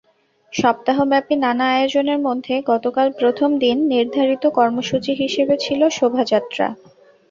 [0.53, 6.67] সপ্তাহব্যাপী নানা আয়োজনের মধ্যে গতকাল প্রথম দিন নির্ধারিত কর্মসূচি হিসেবে ছিল শোভাযাত্রা।